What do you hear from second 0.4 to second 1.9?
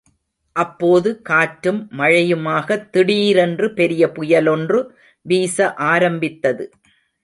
அப்போது காற்றும்